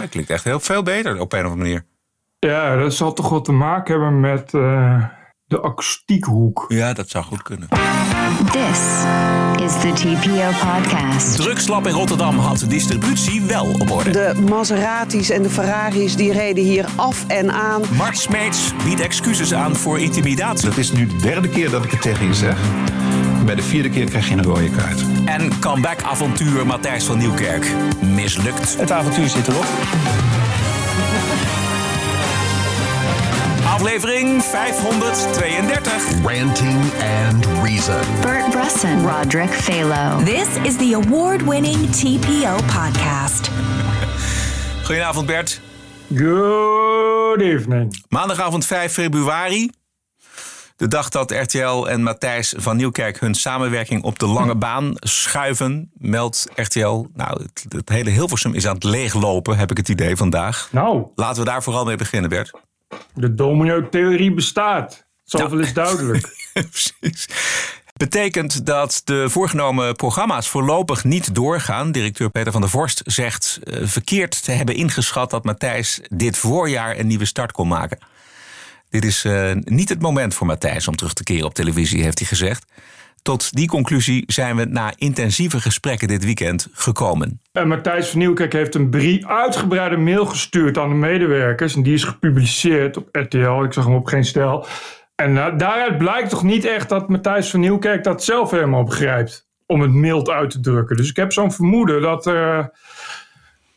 [0.00, 1.84] het klinkt echt heel veel beter op een of andere manier.
[2.38, 5.04] Ja, dat zal toch wat te maken hebben met uh,
[5.46, 6.64] de akoestiekhoek.
[6.68, 7.68] Ja, dat zou goed kunnen.
[8.50, 9.04] This
[9.62, 11.36] is the TPO podcast.
[11.36, 14.10] Drugslab in Rotterdam had de distributie wel op orde.
[14.10, 17.82] De Maseratis en de Ferraris die reden hier af en aan.
[17.96, 20.68] Mart Smeets biedt excuses aan voor intimidatie.
[20.68, 22.58] Dat is nu de derde keer dat ik het tegen je zeg.
[23.44, 25.04] Bij de vierde keer krijg je een rode kaart.
[25.38, 27.66] En comeback-avontuur Matthijs van Nieuwkerk.
[28.00, 28.78] Mislukt.
[28.78, 29.64] Het avontuur zit erop.
[33.66, 36.22] Aflevering 532.
[36.24, 36.80] Ranting
[37.24, 38.00] and Reason.
[38.20, 40.24] Bert Bresson, Roderick Phalo.
[40.24, 43.50] This is the award-winning TPO podcast.
[44.84, 45.60] Goedenavond Bert.
[46.14, 48.04] Good evening.
[48.08, 49.70] Maandagavond 5 februari.
[50.78, 55.90] De dag dat RTL en Matthijs van Nieuwkerk hun samenwerking op de lange baan schuiven,
[55.94, 57.06] meldt RTL.
[57.14, 60.68] Nou, het, het hele Hilversum is aan het leeglopen, heb ik het idee vandaag.
[60.72, 62.50] Nou, Laten we daar vooral mee beginnen, Bert.
[63.14, 65.06] de domino-theorie bestaat.
[65.24, 65.62] Zoveel Nou.
[65.62, 66.48] is duidelijk.
[66.70, 67.28] Precies.
[67.96, 71.92] Betekent dat de voorgenomen programma's voorlopig niet doorgaan.
[71.92, 76.98] Directeur Peter van der Vorst zegt eh, verkeerd te hebben ingeschat dat Matthijs dit voorjaar
[76.98, 77.98] een nieuwe start kon maken.
[78.90, 82.18] Dit is eh, niet het moment voor Matthijs om terug te keren op televisie, heeft
[82.18, 82.64] hij gezegd.
[83.22, 87.40] Tot die conclusie zijn we na intensieve gesprekken dit weekend gekomen.
[87.52, 91.74] En Matthijs van Nieuwkerk heeft een uitgebreide mail gestuurd aan de medewerkers.
[91.74, 93.62] En die is gepubliceerd op RTL.
[93.62, 94.66] Ik zag hem op geen stel.
[95.14, 99.48] En eh, daaruit blijkt toch niet echt dat Matthijs van Nieuwkerk dat zelf helemaal begrijpt.
[99.66, 100.96] Om het mild uit te drukken.
[100.96, 102.64] Dus ik heb zo'n vermoeden dat, eh,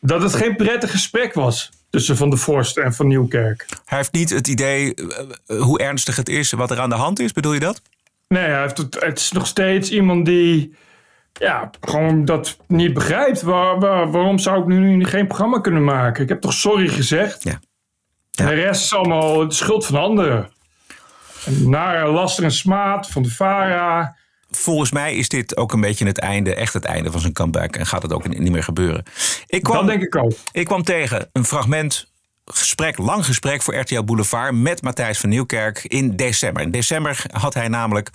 [0.00, 1.70] dat het geen prettig gesprek was.
[1.92, 3.66] Tussen Van der Vorst en Van Nieuwkerk.
[3.84, 5.04] Hij heeft niet het idee eh,
[5.46, 7.82] eh, hoe ernstig het is, wat er aan de hand is, bedoel je dat?
[8.28, 10.74] Nee, hij heeft het, het is nog steeds iemand die
[11.32, 13.42] ja, gewoon dat niet begrijpt.
[13.42, 16.22] Waar, waar- waarom zou ik nu geen programma kunnen maken?
[16.22, 17.42] Ik heb toch sorry gezegd?
[17.42, 17.60] Ja.
[18.30, 20.50] De rest is allemaal de schuld van anderen.
[21.44, 24.16] En Naar laster en smaad van de VARA.
[24.56, 27.76] Volgens mij is dit ook een beetje het einde, echt het einde van zijn comeback.
[27.76, 29.04] En gaat het ook niet meer gebeuren.
[29.46, 30.32] Ik kwam, Dat denk ik ook.
[30.52, 32.12] Ik kwam tegen een fragment,
[32.44, 36.62] gesprek, lang gesprek voor RTL Boulevard met Matthijs van Nieuwkerk in december.
[36.62, 38.10] In december had hij namelijk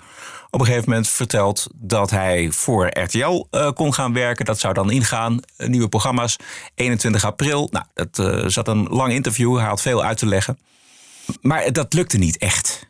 [0.50, 4.44] op een gegeven moment verteld dat hij voor RTL eh, kon gaan werken.
[4.44, 6.36] Dat zou dan ingaan, eh, nieuwe programma's.
[6.74, 7.68] 21 april.
[7.72, 9.56] Nou, dat eh, zat een lang interview.
[9.56, 10.58] Hij had veel uit te leggen.
[11.40, 12.86] Maar dat lukte niet echt.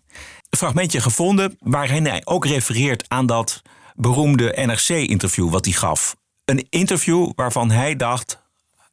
[0.50, 3.62] Een fragmentje gevonden waarin hij ook refereert aan dat
[3.94, 6.16] beroemde NRC-interview wat hij gaf.
[6.44, 8.42] Een interview waarvan hij dacht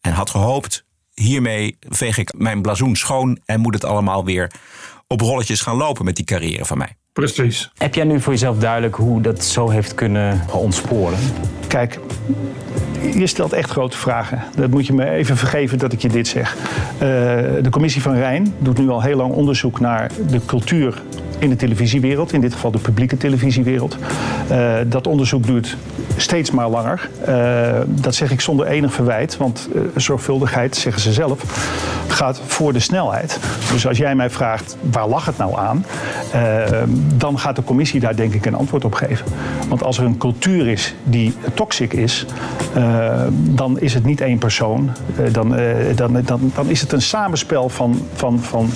[0.02, 4.52] en had gehoopt: hiermee veeg ik mijn blazoen schoon en moet het allemaal weer
[5.08, 6.98] op rolletjes gaan lopen met die carrière van mij.
[7.14, 7.72] Precies.
[7.78, 11.20] Heb jij nu voor jezelf duidelijk hoe dat zo heeft kunnen ontsporen?
[11.68, 12.00] Kijk,
[13.14, 14.44] je stelt echt grote vragen.
[14.56, 16.56] Dat moet je me even vergeven dat ik je dit zeg.
[16.56, 17.08] Eh,
[17.62, 21.02] de commissie van Rijn doet nu al heel lang onderzoek naar de cultuur
[21.40, 23.98] in de televisiewereld, in dit geval de publieke televisiewereld.
[24.48, 25.78] Eh, dat onderzoek duurt
[26.18, 27.10] steeds maar langer.
[27.26, 31.42] Eh, dat zeg ik zonder enig verwijt, want eh, zorgvuldigheid, zeggen ze zelf,
[32.08, 33.40] gaat voor de snelheid.
[33.72, 35.86] Dus als jij mij vraagt waar lag het nou aan,
[37.16, 39.26] dan gaat de commissie daar denk ik een antwoord op geven.
[39.68, 42.26] Want als er een cultuur is die toxic is,
[42.74, 44.92] eh, dan is het niet één persoon.
[45.18, 48.70] Eh, dan, eh, dan, dan, dan is het een samenspel van, van, van,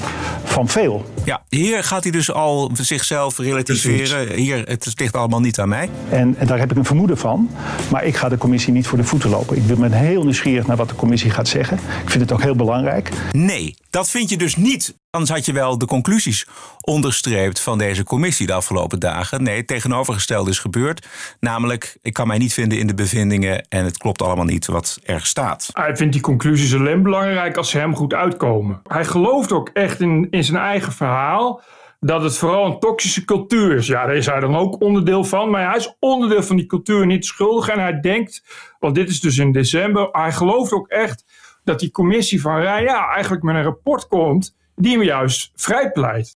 [0.44, 1.06] van veel.
[1.24, 4.34] Ja, hier gaat hij dus al zichzelf relativeren.
[4.34, 5.90] Hier, het ligt allemaal niet aan mij.
[6.10, 7.50] En, en daar heb ik een vermoeden van.
[7.92, 9.58] Maar ik ga de commissie niet voor de voeten lopen.
[9.58, 11.78] Ik ben heel nieuwsgierig naar wat de commissie gaat zeggen.
[11.78, 13.10] Ik vind het ook heel belangrijk.
[13.32, 14.98] Nee, dat vind je dus niet.
[15.10, 16.48] Anders had je wel de conclusies
[16.82, 19.44] onderstreept van deze commissie de afgelopen dagen.
[19.44, 21.08] Nee, het tegenovergestelde is gebeurd.
[21.40, 25.00] Namelijk, ik kan mij niet vinden in de bevindingen en het klopt allemaal niet wat
[25.04, 25.70] er staat.
[25.72, 28.82] Hij vindt die conclusies alleen belangrijk als ze hem goed uitkomen.
[28.84, 31.62] Hij gelooft ook echt in, in zijn eigen verhaal
[32.00, 33.88] dat het vooral een toxische cultuur is.
[33.88, 35.50] Ja, daar is hij dan ook onderdeel van.
[35.50, 37.68] Maar hij is onderdeel van die cultuur niet schuldig.
[37.68, 38.44] En hij denkt,
[38.80, 41.24] want dit is dus in december, hij gelooft ook echt
[41.70, 46.38] dat die commissie van ja, eigenlijk met een rapport komt die hem juist vrijpleit.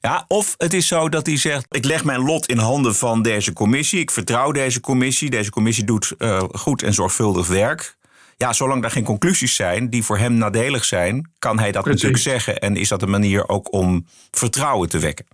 [0.00, 3.22] Ja, of het is zo dat hij zegt: Ik leg mijn lot in handen van
[3.22, 4.00] deze commissie.
[4.00, 5.30] Ik vertrouw deze commissie.
[5.30, 7.98] Deze commissie doet eh, goed en zorgvuldig werk.
[8.36, 12.02] Ja, zolang er geen conclusies zijn die voor hem nadelig zijn, kan hij dat Precies.
[12.02, 12.60] natuurlijk zeggen.
[12.60, 15.26] En is dat een manier ook om vertrouwen te wekken.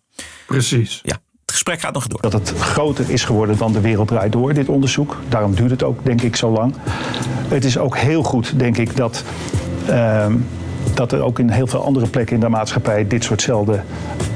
[0.47, 1.01] Precies.
[1.03, 2.21] Ja, het gesprek gaat nog door.
[2.21, 5.21] Dat het groter is geworden dan de wereld draait door, dit onderzoek.
[5.29, 6.75] Daarom duurt het ook, denk ik, zo lang.
[7.49, 9.25] Het is ook heel goed, denk ik, dat,
[9.87, 10.37] ehm,
[10.95, 13.83] dat er ook in heel veel andere plekken in de maatschappij dit soortzelfde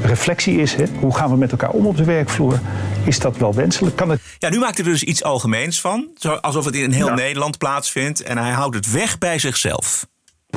[0.03, 0.75] reflectie is.
[0.75, 0.85] Hè?
[1.01, 2.61] Hoe gaan we met elkaar om op de werkvloer?
[3.05, 3.97] Is dat wel wenselijk?
[3.97, 6.09] Kan het Ja, nu maakt hij er dus iets algemeens van.
[6.41, 7.15] Alsof het in heel Ja.
[7.15, 8.23] Nederland plaatsvindt.
[8.23, 10.07] En hij houdt het weg bij zichzelf.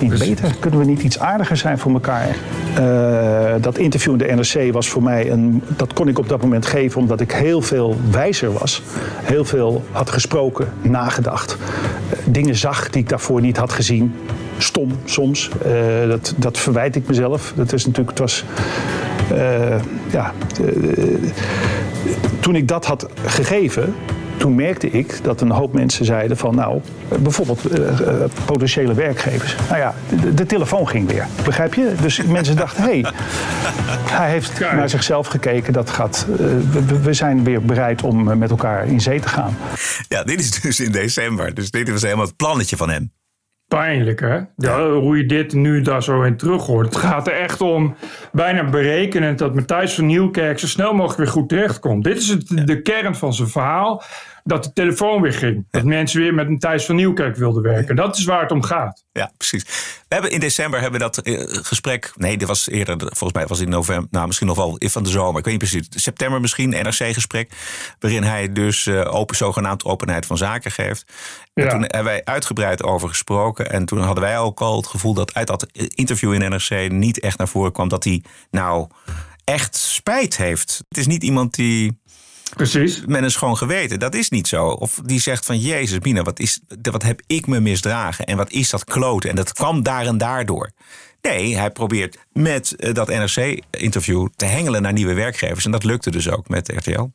[0.10, 0.56] Niet beter?
[0.60, 2.36] Kunnen we niet iets aardiger zijn voor elkaar?
[2.80, 5.64] Uh, dat interview in de NRC was voor mij een.
[5.78, 8.82] Dat kon ik op dat moment geven omdat ik heel veel wijzer was.
[9.24, 11.58] Heel veel had gesproken, nagedacht.
[11.58, 14.16] Uh, dingen zag die ik daarvoor niet had gezien.
[14.58, 15.50] Stom soms.
[15.66, 17.54] Uh, dat, dat verwijt ik mezelf.
[17.56, 18.10] Dat is natuurlijk.
[18.10, 18.46] Het was.
[20.12, 20.32] ja.
[22.40, 23.96] toen ik dat had gegeven,
[24.44, 26.82] toen merkte ik dat een hoop mensen zeiden van nou,
[27.20, 29.56] bijvoorbeeld uh, uh, potentiële werkgevers.
[29.70, 31.28] Nou ja, de, de, telefoon ging weer.
[31.46, 31.94] Begrijp je?
[32.02, 33.12] Dus mensen dachten, hé, hey,
[34.12, 35.74] hij heeft naar zichzelf gekeken.
[35.74, 39.58] Dat gaat, uh, we, we, zijn weer bereid om met elkaar in zee te gaan.
[40.08, 41.54] Ja, dit is dus in december.
[41.54, 43.12] Dus dit was helemaal het plannetje van hem.
[43.68, 44.40] Pijnlijk, hè?
[44.56, 46.86] Ja, hoe je dit nu daar zo in terug hoort.
[46.86, 47.96] Het gaat er echt om
[48.32, 52.04] bijna berekenend dat Matthijs van Nieuwkerk zo snel mogelijk weer goed terechtkomt.
[52.04, 54.04] Dit is het, de kern van zijn verhaal
[54.44, 55.66] dat de telefoon weer ging.
[55.70, 57.96] Dat mensen weer met een Thijs van Nieuwkerk wilden werken.
[57.96, 59.06] Dat is waar het om gaat.
[59.12, 59.64] Ja, precies.
[60.08, 62.12] We hebben in december hebben we dat eh, gesprek.
[62.16, 62.98] Nee, dit was eerder.
[63.00, 64.08] Volgens mij was het in november.
[64.12, 65.40] Nou, misschien nog wel van de zomer.
[65.40, 66.04] Ik weet niet precies.
[66.04, 66.70] September misschien.
[66.70, 67.52] NRC-gesprek.
[68.00, 71.06] Waarin hij dus uh, open, zogenaamd openheid van zaken geeft.
[71.54, 73.72] En toen hebben wij uitgebreid over gesproken.
[73.72, 77.20] En toen hadden wij ook al het gevoel dat uit dat interview in NRC niet
[77.20, 78.88] echt naar voren kwam dat hij nou
[79.44, 80.84] echt spijt heeft.
[80.90, 82.02] Het is niet iemand die
[82.56, 83.06] Precies.
[83.06, 84.00] Men is gewoon geweten.
[84.00, 84.68] Dat is niet zo.
[84.68, 88.26] Of die zegt van Jezus, Mina, wat, is, wat heb ik me misdragen?
[88.26, 89.30] En wat is dat kloten?
[89.30, 90.72] En dat kwam daar en daardoor.
[91.22, 95.66] Nee, hij probeert met eh, dat NRC-interview te hengelen naar nieuwe werkgevers.
[95.66, 97.08] En dat lukte dus ook met RTL.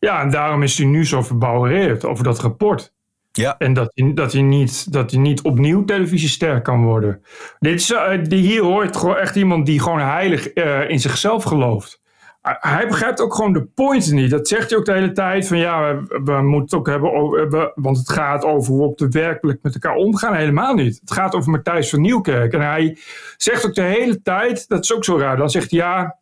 [0.00, 2.94] Ja, en daarom is hij nu zo verbouwereerd over dat rapport.
[3.32, 3.58] Ja.
[3.58, 7.22] En dat hij, dat, hij niet, dat hij niet opnieuw televisiester kan worden.
[7.58, 12.00] Dit is, uh, hier hoort gewoon echt iemand die gewoon heilig uh, in zichzelf gelooft
[12.46, 14.30] hij begrijpt ook gewoon de point niet.
[14.30, 15.48] Dat zegt hij ook de hele tijd.
[15.48, 17.72] Van ja, we, we moeten het ook hebben over.
[17.74, 20.34] want het gaat over hoe we op de werkelijk met elkaar omgaan.
[20.34, 21.00] Helemaal niet.
[21.00, 22.52] Het gaat over Matthijs van Nieuwkerk.
[22.52, 22.98] En hij
[23.36, 24.68] zegt ook de hele tijd.
[24.68, 25.36] Dat is ook zo raar.
[25.36, 26.18] Dan zegt hij ja.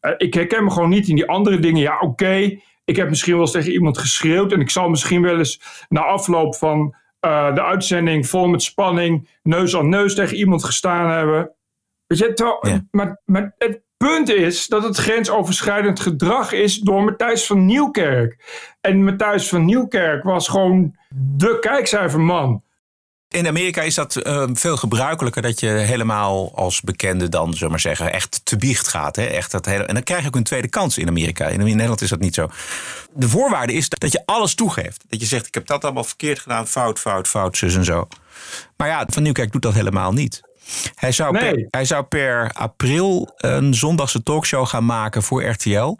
[0.00, 1.80] Eh, ik herken me gewoon niet in die andere dingen.
[1.80, 2.58] Ja, oké.
[2.84, 4.52] ik heb misschien wel eens tegen iemand geschreeuwd.
[4.52, 6.94] En ik zal misschien wel eens na afloop van
[7.26, 9.28] uh, de uitzending vol met spanning.
[9.42, 11.50] neus aan neus tegen iemand gestaan hebben.
[12.06, 12.86] Weet je, terwijl, ja.
[12.90, 18.36] maar, maar het punt is dat het grensoverschrijdend gedrag is door Matthijs van Nieuwkerk.
[18.80, 22.62] En Matthijs van Nieuwkerk was gewoon de kijkcijferman.
[23.28, 27.80] In Amerika is dat uh, veel gebruikelijker dat je helemaal als bekende dan, zullen maar
[27.80, 29.16] zeggen, echt te biecht gaat.
[29.16, 29.24] Hè?
[29.24, 31.46] Echt dat hele, en dan krijg je ook een tweede kans in Amerika.
[31.46, 32.48] In, Nederland is dat niet zo.
[33.14, 35.04] De voorwaarde is dat je alles toegeeft.
[35.08, 38.08] Dat je zegt, ik heb dat allemaal verkeerd gedaan, fout, fout, fout, zus en zo.
[38.76, 40.48] Maar ja, Van Nieuwkerk doet dat helemaal niet.
[40.94, 45.96] Hij zou, per, hij zou per april een zondagse talkshow gaan maken voor RTL.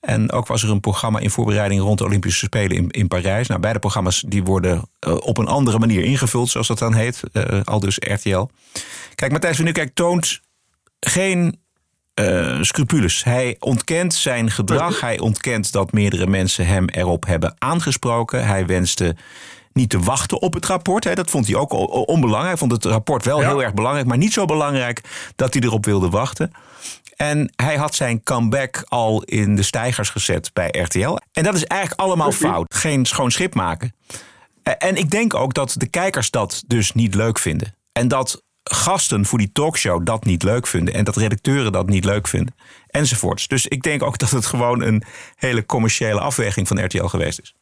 [0.00, 3.48] En ook was er een programma in voorbereiding rond de Olympische Spelen in, in Parijs.
[3.48, 7.22] Nou, beide programma's die worden uh, op een andere manier ingevuld, zoals dat dan heet.
[7.32, 8.48] Uh, al dus RTL.
[9.14, 10.40] Kijk, Matthijs van Nieuwkerk toont
[11.00, 11.60] geen
[12.20, 13.24] uh, scrupules.
[13.24, 15.00] Hij ontkent zijn gedrag.
[15.00, 18.46] Hij ontkent dat meerdere mensen hem erop hebben aangesproken.
[18.46, 19.16] Hij wenste
[19.72, 21.04] niet te wachten op het rapport.
[21.04, 21.14] Hè.
[21.14, 21.72] Dat vond hij ook
[22.08, 22.48] onbelangrijk.
[22.48, 25.00] Hij vond het rapport wel heel erg belangrijk, maar niet zo belangrijk
[25.36, 26.52] dat hij erop wilde wachten.
[27.16, 31.18] En hij had zijn comeback al in de stijgers gezet bij RTL.
[31.32, 32.74] En dat is eigenlijk allemaal fout.
[32.74, 33.94] Geen schoon schip maken.
[34.62, 37.76] En ik denk ook dat de kijkers dat dus niet leuk vinden.
[37.92, 40.94] En dat gasten voor die talkshow dat niet leuk vinden.
[40.94, 42.54] En dat redacteuren dat niet leuk vinden.
[42.86, 43.48] Enzovoorts.
[43.48, 45.02] Dus ik denk ook dat het gewoon een
[45.34, 47.54] hele commerciële afweging van RTL geweest is.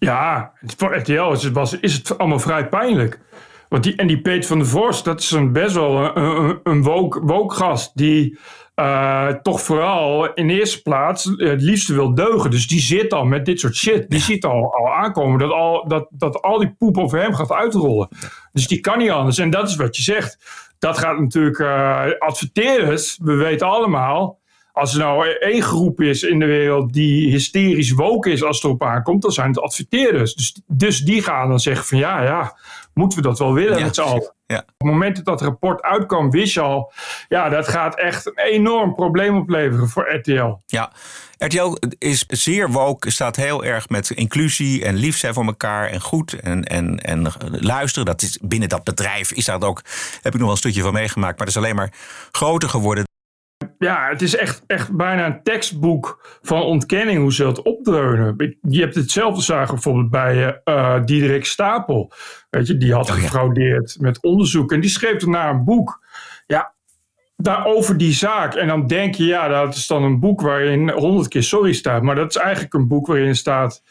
[0.00, 3.20] Ja, voor RTL is het, was, is het allemaal vrij pijnlijk.
[3.68, 6.60] Want die, en die Peet van der Vorst, dat is een best wel een, een,
[6.62, 8.38] een woke, woke gast die
[8.76, 12.50] uh, toch vooral in eerste plaats het liefste wil deugen.
[12.50, 14.10] Dus die zit al met dit soort shit.
[14.10, 17.52] Die ziet al, al aankomen dat al, dat, dat al die poep over hem gaat
[17.52, 18.08] uitrollen.
[18.52, 19.38] Dus die kan niet anders.
[19.38, 20.38] En dat is wat je zegt.
[20.78, 23.18] Dat gaat natuurlijk uh, adverteerders.
[23.22, 24.39] We weten allemaal
[24.80, 28.64] als er nou één groep is in de wereld die hysterisch woke is als het
[28.64, 30.34] erop aankomt, dan zijn het adverteerders.
[30.34, 32.58] Dus, dus die gaan dan zeggen van ja, ja,
[32.94, 34.34] moeten we dat wel willen ja, met z'n allen.
[34.46, 34.58] Ja.
[34.58, 36.92] Op het moment dat dat rapport uitkwam, wist je al,
[37.28, 40.54] ja, dat gaat echt een enorm probleem opleveren voor RTL.
[40.66, 40.92] Ja,
[41.38, 46.00] RTL is zeer woke, staat heel erg met inclusie en lief zijn voor elkaar en
[46.00, 48.06] goed en, en, en luisteren.
[48.06, 49.82] Dat is, binnen dat bedrijf is dat ook,
[50.22, 51.92] heb ik nog wel een stukje van meegemaakt, maar dat is alleen maar
[52.30, 53.08] groter geworden
[53.78, 58.58] ja, het is echt, echt bijna een tekstboek van ontkenning hoe ze dat opdreunen.
[58.68, 62.12] Je hebt hetzelfde zagen bijvoorbeeld bij uh, Diederik Stapel.
[62.50, 66.00] Weet je, die had oh, gefraudeerd met onderzoek en die schreef daarna een boek.
[67.40, 68.54] Ja, daarover die zaak.
[68.54, 72.02] En dan denk je, ja, dat is dan een boek waarin honderd keer sorry staat.
[72.02, 73.82] Maar dat is eigenlijk een boek waarin staat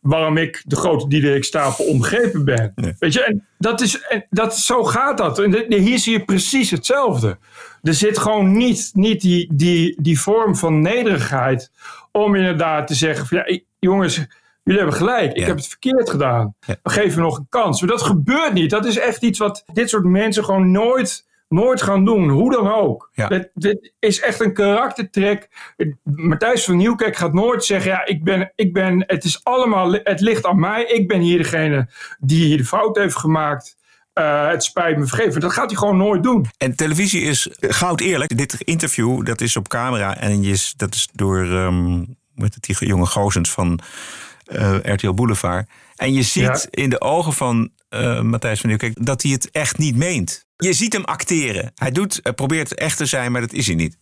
[0.00, 2.72] waarom ik de grote Diederik Stapel omgeven ben.
[2.98, 5.38] Weet je, en dat is, en dat, zo gaat dat.
[5.38, 7.38] En hier zie je precies hetzelfde.
[7.82, 11.70] Er zit gewoon niet, niet die, die, die vorm van nederigheid
[12.12, 14.14] om inderdaad te zeggen van ja, jongens,
[14.62, 16.54] jullie hebben gelijk, ik heb het verkeerd gedaan.
[16.66, 16.76] Ja.
[16.82, 17.80] Geef me nog een kans.
[17.80, 18.70] Maar dat gebeurt niet.
[18.70, 22.72] Dat is echt iets wat dit soort mensen gewoon nooit nooit gaan doen, hoe dan
[22.72, 23.10] ook.
[23.28, 25.48] Dit, dit, is echt een karaktertrek.
[26.02, 30.20] Matthijs van Nieuwkerk gaat nooit zeggen: ja, ik ben, ik ben, het is allemaal, het
[30.20, 30.84] ligt aan mij.
[30.84, 33.76] Ik ben hier degene die hier de fout heeft gemaakt.
[34.14, 35.40] Uh, het spijt me vergeven.
[35.40, 36.46] Dat gaat hij gewoon nooit doen.
[36.58, 38.36] En televisie is goud eerlijk.
[38.36, 43.06] Dit interview dat is op camera en je dat is door um, met die jonge
[43.06, 43.80] gozens van
[44.52, 45.68] uh, eh, RTL Boulevard.
[45.96, 49.78] En je ziet in de ogen van uh, Matthijs van Nieuwkerk dat hij het echt
[49.78, 50.46] niet meent.
[50.56, 51.72] Je ziet hem acteren.
[51.74, 53.98] Hij doet, hij probeert echt te zijn, maar dat is hij niet.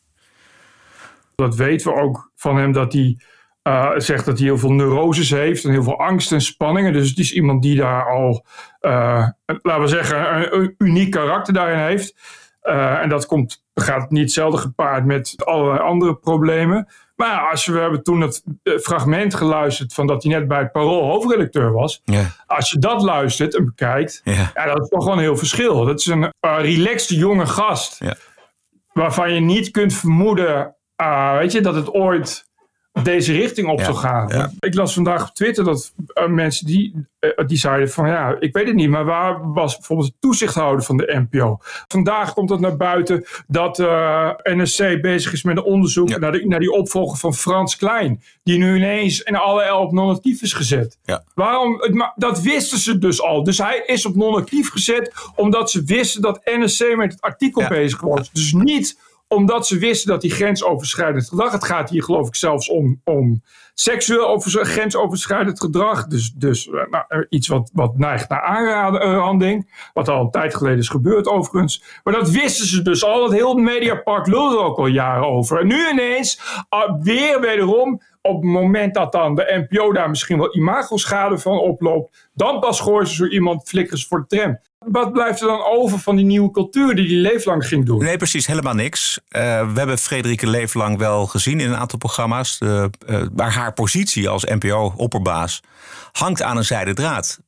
[1.35, 3.19] Dat weten we ook van hem dat hij
[3.63, 6.93] uh, zegt dat hij heel veel neuroses heeft en heel veel angst en spanningen.
[6.93, 8.47] Dus het is iemand die daar al,
[8.81, 12.17] uh, laten we zeggen, een, uniek karakter daarin heeft.
[12.63, 16.89] En dat komt, gaat niet zelden gepaard met allerlei andere problemen.
[17.23, 21.05] Maar als we, hebben toen het fragment geluisterd van dat hij net bij het Parool
[21.05, 22.01] hoofdredacteur was.
[22.05, 22.27] Ja.
[22.47, 24.51] Als je dat luistert en bekijkt, ja.
[24.55, 25.85] ja dat is toch gewoon een heel verschil.
[25.85, 27.97] Dat is een uh, relaxed jonge gast.
[27.99, 28.17] Ja.
[28.93, 32.51] Waarvan je niet kunt vermoeden, uh, weet je, dat het ooit
[33.03, 34.53] deze richting op zou gaan.
[34.59, 38.53] Ik las vandaag op Twitter dat uh, mensen die, uh, die zeiden van ja, ik
[38.53, 41.59] weet het niet, maar waar was bijvoorbeeld de toezichthouder van de NPO?
[41.89, 46.33] Vandaag komt het naar buiten dat uh, eh, NSC bezig is met een onderzoek naar,
[46.33, 50.53] de, naar die opvolger van Frans Klein, die nu ineens in alle op non-actief is
[50.53, 50.99] gezet.
[51.35, 51.81] Waarom?
[52.17, 53.45] Dat wisten ze dus al.
[53.45, 58.01] Dus hij is op non-actief gezet omdat ze wisten dat NSC met het artikel bezig
[58.01, 58.31] was.
[58.33, 58.97] Dus niet
[59.33, 61.53] omdat ze wisten dat die grensoverschrijdend gedrag.
[61.53, 63.43] Het gaat hier geloof ik zelfs om, om
[63.75, 66.07] seksueel over, grensoverschrijdend gedrag.
[66.07, 69.89] Dus, dus eh, nou, eh, iets wat, wat neigt naar aanranding.
[69.93, 71.85] Wat al een tijd geleden is gebeurd overigens.
[72.05, 73.23] Maar dat wisten ze dus al.
[73.25, 75.61] Het hele Mediapark lulde ook al jaren over.
[75.61, 80.39] En nu ineens, uh, weer wederom, op het moment dat dan de NPO daar misschien
[80.39, 84.59] wel imagoschade van oploopt, dan pas gooien ze zo iemand flikkers voor de tram.
[84.79, 87.99] Wat blijft er dan over van die nieuwe cultuur die die Leeflang ging doen?
[87.99, 89.21] Nee, precies, helemaal niks.
[89.31, 89.41] Uh,
[89.73, 92.59] we hebben Frederike Leeflang wel gezien in een aantal programma's.
[92.63, 92.85] Uh,
[93.33, 95.63] waar haar positie als NPO-opperbaas
[96.13, 97.41] hangt aan een zijden draad.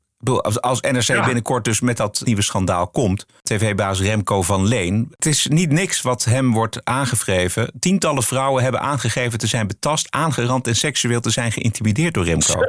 [0.60, 5.06] Als NRC binnenkort dus met dat nieuwe schandaal komt, tv-baas Remco van Leen.
[5.16, 7.72] Het is niet niks wat hem wordt aangevreven.
[7.78, 12.60] Tientallen vrouwen hebben aangegeven te zijn betast, aangerand en seksueel te zijn geïntimideerd door Remco.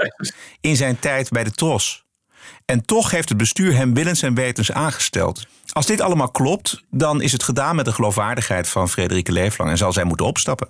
[0.62, 2.06] In zijn tijd bij de Tros.
[2.66, 5.48] En toch heeft het bestuur hem willens en wetens aangesteld.
[5.72, 9.78] Als dit allemaal klopt, dan is het gedaan met de geloofwaardigheid van Frederike Leeflang en
[9.78, 10.68] zal zij moeten opstappen.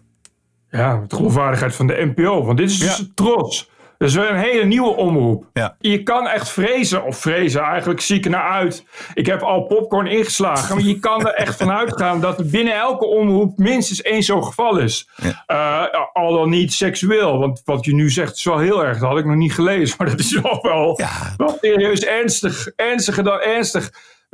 [0.69, 3.03] Ja, de geloofwaardigheid van de NPO, want dit is dus ja.
[3.15, 3.69] trots.
[3.97, 5.45] Dat is weer een hele nieuwe omroep.
[5.53, 5.75] Ja.
[5.79, 8.85] Je kan echt vrezen, of vrezen, eigenlijk zie ik naar uit.
[9.13, 12.75] Ik heb al popcorn ingeslagen, maar je kan er echt van uitgaan dat er binnen
[12.75, 15.09] elke omroep minstens één zo'n geval is.
[15.15, 15.89] Ja.
[15.93, 18.99] Uh, al dan niet seksueel, want wat je nu zegt is wel heel erg.
[18.99, 21.33] Dat had ik nog niet gelezen, maar dat is wel wel, ja.
[21.37, 22.67] wel serieus ernstig.
[22.75, 23.91] Ernstiger dan ernstig.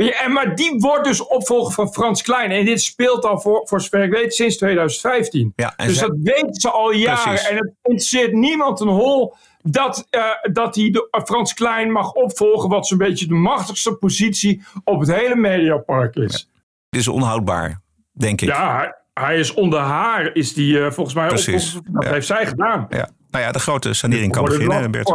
[0.10, 2.52] En, maar die wordt dus opvolger van Frans Klein.
[2.52, 5.54] En dit speelt al voor, voor zover ik weet sinds 2015.
[5.56, 7.40] Ja, dus dat weten ze al jaren.
[7.40, 12.12] En het interesseert niemand een hol dat, uh, dat hij de, uh, Frans Klein mag
[12.12, 16.50] opvolgen, wat zo'n beetje de machtigste positie op het hele Mediapark is.
[16.90, 18.48] Dit is onhoudbaar, denk ik.
[18.48, 21.80] Ja, hij, is onder haar, is die uh, volgens mij Precies.
[21.84, 22.86] Dat heeft zij gedaan.
[22.90, 23.10] Ja.
[23.30, 25.10] Nou ja, de grote sanering kan beginnen, Bert.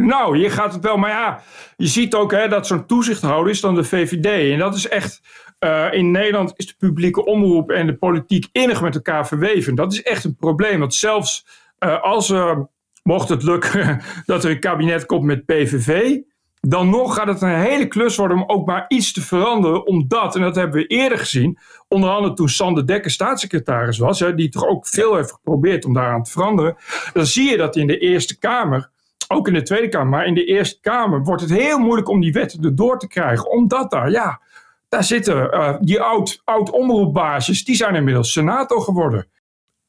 [0.00, 0.96] Nou, hier gaat het wel.
[0.96, 1.42] Maar ja,
[1.76, 4.52] je ziet ook hè, dat zo'n toezichthouder is dan de VVD.
[4.52, 5.20] En dat is echt.
[5.60, 9.74] Uh, in Nederland is de publieke omroep en de politiek innig met elkaar verweven.
[9.74, 10.78] Dat is echt een probleem.
[10.78, 11.46] Want zelfs
[11.78, 12.58] uh, als uh,
[13.04, 16.18] mocht het lukken dat er een kabinet komt met PVV,
[16.60, 19.86] dan nog gaat het een hele klus worden om ook maar iets te veranderen.
[19.86, 21.58] Omdat, en dat hebben we eerder gezien,
[21.88, 25.92] onder andere toen Sander Dekker staatssecretaris was, hè, die toch ook veel heeft geprobeerd om
[25.92, 26.76] daaraan te veranderen.
[27.12, 28.90] Dan zie je dat in de Eerste Kamer,
[29.28, 32.20] ook in de Tweede Kamer, maar in de Eerste Kamer wordt het heel moeilijk om
[32.20, 33.50] die wetten erdoor te krijgen.
[33.50, 34.40] Omdat daar, ja,
[34.88, 39.26] daar zitten uh, die oud, oud omroepbaasjes, die zijn inmiddels senator geworden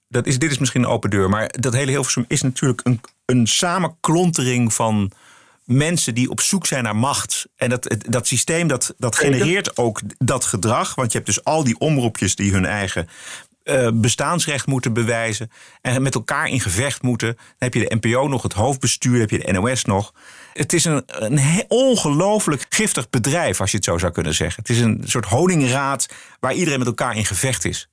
[0.07, 3.01] dat is, dit is misschien een open deur, maar dat hele Hilversum is natuurlijk een,
[3.25, 5.11] een samenklontering van
[5.65, 7.45] mensen die op zoek zijn naar macht.
[7.55, 10.95] En dat, dat systeem dat, dat genereert ook dat gedrag.
[10.95, 13.07] Want je hebt dus al die omroepjes die hun eigen
[13.63, 15.51] uh, bestaansrecht moeten bewijzen.
[15.81, 17.33] En met elkaar in gevecht moeten.
[17.35, 20.13] Dan heb je de NPO nog, het hoofdbestuur, dan heb je de NOS nog.
[20.53, 24.61] Het is een, een ongelooflijk giftig bedrijf, als je het zo zou kunnen zeggen.
[24.61, 26.07] Het is een soort honingraad
[26.39, 27.89] waar iedereen met elkaar in gevecht is.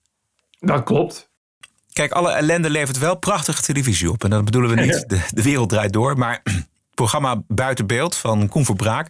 [0.59, 1.31] Dat klopt.
[1.92, 4.25] Kijk, alle ellende levert wel prachtige televisie op.
[4.25, 6.18] En dat bedoelen we niet, de, de wereld draait door.
[6.18, 9.08] Maar het programma Buiten Beeld van Koen Verbraak.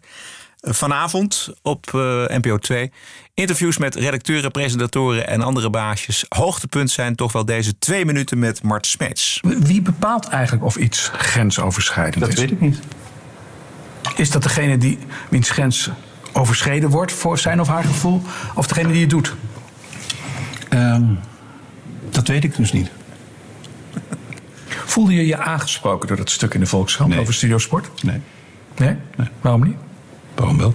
[0.60, 2.92] eh, Vanavond op eh, NPO 2.
[3.34, 6.24] Interviews met redacteuren, presentatoren en andere baasjes.
[6.28, 9.40] Hoogtepunt zijn toch wel deze twee minuten met Mart Smeets.
[9.58, 12.38] Wie bepaalt eigenlijk of iets grensoverschrijdend Dat is?
[12.38, 12.78] weet ik niet.
[14.16, 14.98] Is dat degene die
[15.30, 15.90] wiens grens
[16.32, 18.22] overschreden wordt voor zijn of haar gevoel?
[18.54, 19.34] Of degene die het doet?
[20.68, 21.04] Ehm,
[22.12, 22.90] dat weet ik dus niet.
[24.66, 27.20] Voelde je je aangesproken door dat stuk in de Volkskrant Nee.
[27.20, 27.88] over Studiosport?
[28.02, 28.20] Nee.
[28.76, 28.96] Nee?
[29.40, 29.76] Waarom niet?
[30.34, 30.74] Waarom wel?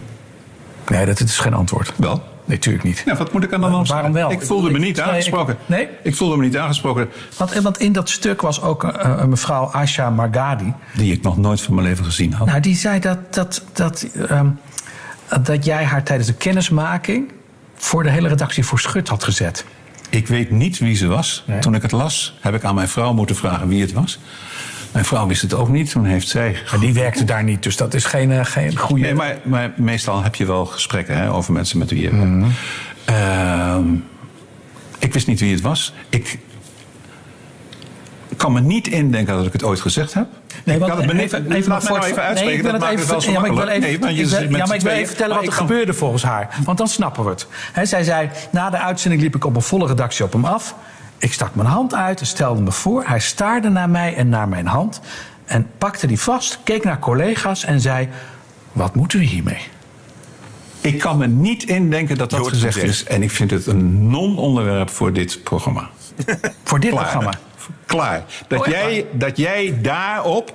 [0.88, 1.94] Nee, dat is geen antwoord.
[1.96, 2.16] Wel?
[2.46, 3.02] Nee, natuurlijk niet.
[3.06, 4.32] Ja, wat moet ik aan dan anders Waarom wel?
[4.32, 5.58] Ik voelde me niet Nee, ik- aangesproken.
[5.66, 5.88] nee?
[6.04, 7.10] Ik voelde me niet aangesproken.
[7.38, 10.74] Want, want in dat stuk was ook eh, een mevrouw Asha Margadi.
[10.96, 12.48] Die ik nog nooit van mijn leven gezien had.
[12.48, 14.48] Nou, die zei dat, dat, dat, ehm,
[15.42, 17.32] dat jij haar tijdens de kennismaking
[17.76, 19.66] voor de hele redactie voor schut had gezet.
[20.10, 21.44] Ik weet niet wie ze was.
[21.46, 21.60] Nee.
[21.60, 24.20] Toen ik het las, heb ik aan mijn vrouw moeten vragen wie het was.
[24.92, 25.92] Mijn vrouw wist het ook niet.
[25.92, 26.56] Toen heeft zij.
[26.72, 29.04] Maar die werkte daar niet, dus dat is geen, eh, geen goede.
[29.04, 32.46] Nee, maar, maar meestal heb je wel gesprekken hè, over mensen met wie je.
[33.06, 33.84] Ehm,
[35.00, 35.94] ik wist niet wie het was.
[36.10, 36.40] Ik
[38.38, 40.28] kan me niet indenken dat ik het ooit gezegd heb.
[40.64, 42.46] Nee, ik want kan het me niet, even, laat even mij nou even uitspreken.
[42.46, 43.82] Nee, ik wil dat het maakt even, het wel zo ja, maar ik wil even,
[43.82, 45.08] Nee, want je ik wil- zit met ja, maar ik wil z'n even tweeën.
[45.08, 46.58] vertellen wat er ik kan- gebeurde volgens haar.
[46.66, 47.48] Want dan snappen we het.
[47.74, 50.76] Hè, zij zei, na de uitzending liep ik op een volle redactie op hem af.
[51.18, 53.04] Ik stak mijn hand uit en stelde me voor.
[53.06, 55.02] Hij staarde naar mij en naar mijn hand.
[55.46, 58.08] En pakte die vast, keek naar collega's en zei...
[58.72, 59.62] Wat moeten we hiermee?
[60.82, 63.04] Ik kan me niet indenken dat dat gezegd is.
[63.04, 65.90] En ik vind het een non-onderwerp voor dit programma.
[66.64, 67.04] Voor dit Klaar.
[67.04, 67.34] programma.
[67.88, 68.24] Klaar.
[68.48, 70.54] Dat, Oh, jij, dat jij daarop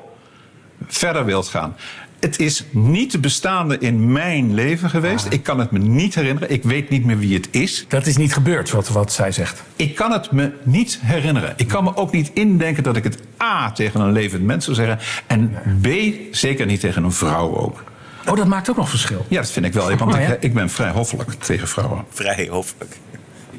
[0.87, 1.77] verder wilt gaan.
[2.21, 5.27] Het is niet bestaande in mijn leven geweest.
[5.31, 6.51] Ik kan het me niet herinneren.
[6.51, 7.85] Ik weet niet meer wie het is.
[7.89, 9.63] Dat is niet gebeurd, wat, wat zij zegt.
[9.77, 11.53] Ik kan het me niet herinneren.
[11.57, 14.77] Ik kan me ook niet indenken dat ik het A tegen een levend mens zou
[14.77, 14.99] zeggen.
[15.27, 15.87] En B
[16.31, 17.83] zeker niet tegen een vrouw ook.
[18.29, 19.27] Oh, dat maakt ook nog verschil.
[19.29, 19.97] Ja, dat vind ik wel.
[19.97, 20.27] Want Oh, ja?
[20.33, 22.05] ik, ik ben vrij hoffelijk tegen vrouwen.
[22.11, 22.97] Vrij hoffelijk.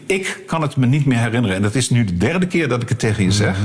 [0.05, 1.55] Ik kan het me niet meer herinneren.
[1.55, 3.57] En dat is nu de derde keer dat ik het tegen je zeg.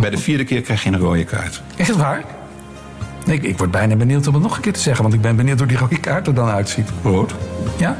[0.00, 1.62] Bij de vierde keer krijg je een rode kaart.
[1.76, 2.24] Is het waar?
[3.26, 5.02] Ik, ik word bijna benieuwd om het nog een keer te zeggen.
[5.02, 6.88] Want ik ben benieuwd hoe die rode kaart er dan uitziet.
[7.02, 7.34] Rood.
[7.78, 7.96] Ja?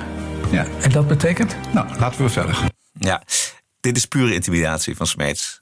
[0.51, 0.67] Ja.
[0.83, 1.57] En dat betekent?
[1.73, 2.69] Nou, laten we verder gaan.
[2.93, 3.23] Ja,
[3.81, 5.61] dit is pure intimidatie van Smeets.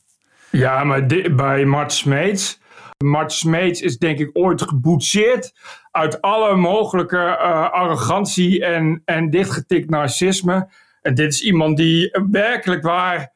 [0.51, 2.59] Ja, maar di- bij Mart Smeets.
[3.05, 5.53] Mart Smeets is denk ik ooit geboetseerd
[5.91, 10.69] uit alle mogelijke eh, arrogantie en, en dichtgetikt narcisme.
[11.03, 13.33] En dit is iemand die werkelijk waar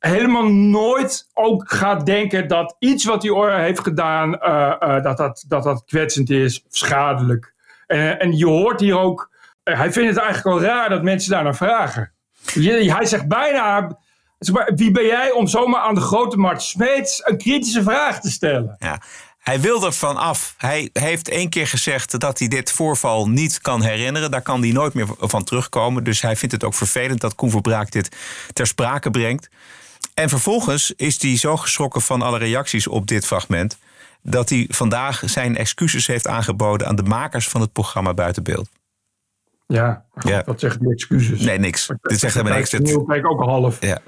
[0.00, 5.16] helemaal nooit ook gaat denken dat iets wat hij ooit heeft gedaan, eh, eh, dat,
[5.16, 7.54] dat, dat kwetsend is of schadelijk.
[7.86, 9.30] En, en je hoort hier ook,
[9.62, 12.12] eh, hij vindt het eigenlijk wel raar dat mensen daar naar vragen.
[12.54, 13.98] Hij zegt bijna,
[14.74, 18.76] wie ben jij om zomaar aan de grote Mart Smeets een kritische vraag te stellen?
[18.78, 19.00] Ja.
[19.50, 20.54] Hij wil er van af.
[20.56, 24.30] Hij heeft één keer gezegd dat hij dit voorval niet kan herinneren.
[24.30, 26.04] Daar kan hij nooit meer van terugkomen.
[26.04, 28.16] Dus hij vindt het ook vervelend dat Koen Verbraak dit
[28.52, 29.48] ter sprake brengt.
[30.14, 33.78] En vervolgens is hij zo geschrokken van alle reacties op dit fragment...
[34.22, 38.68] dat hij vandaag zijn excuses heeft aangeboden aan de makers van het programma Buiten Beeld.
[39.66, 40.42] Ja, Ja.
[40.42, 41.40] dat zeggen die excuses.
[41.40, 41.86] Nee, niks.
[42.02, 42.70] Dit zegt helemaal niks.
[42.70, 43.76] Dit- Dat ook half.
[43.80, 43.98] Ja.